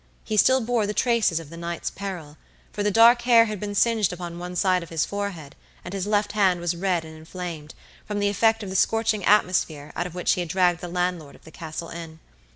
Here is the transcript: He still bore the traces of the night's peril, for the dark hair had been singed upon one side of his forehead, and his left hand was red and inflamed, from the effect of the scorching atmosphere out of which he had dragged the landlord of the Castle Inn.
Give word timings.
He 0.23 0.35
still 0.35 0.61
bore 0.61 0.87
the 0.87 0.95
traces 0.95 1.39
of 1.39 1.51
the 1.51 1.57
night's 1.57 1.91
peril, 1.91 2.37
for 2.73 2.81
the 2.81 2.89
dark 2.89 3.21
hair 3.21 3.45
had 3.45 3.59
been 3.59 3.75
singed 3.75 4.11
upon 4.11 4.39
one 4.39 4.55
side 4.55 4.81
of 4.81 4.89
his 4.89 5.05
forehead, 5.05 5.55
and 5.85 5.93
his 5.93 6.07
left 6.07 6.31
hand 6.31 6.59
was 6.59 6.75
red 6.75 7.05
and 7.05 7.15
inflamed, 7.15 7.75
from 8.07 8.17
the 8.17 8.27
effect 8.27 8.63
of 8.63 8.71
the 8.71 8.75
scorching 8.75 9.23
atmosphere 9.23 9.91
out 9.95 10.07
of 10.07 10.15
which 10.15 10.31
he 10.31 10.39
had 10.39 10.49
dragged 10.49 10.81
the 10.81 10.87
landlord 10.87 11.35
of 11.35 11.43
the 11.43 11.51
Castle 11.51 11.89
Inn. 11.89 12.19